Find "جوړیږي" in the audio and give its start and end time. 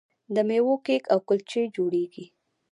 1.75-2.25